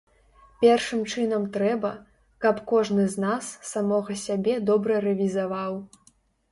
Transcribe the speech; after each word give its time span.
Першым 0.61 1.03
чынам 1.11 1.45
трэба, 1.59 1.91
каб 2.47 2.63
кожны 2.73 3.07
з 3.17 3.27
нас 3.27 3.53
самога 3.75 4.21
сябе 4.27 4.61
добра 4.73 4.95
рэвізаваў. 5.09 5.73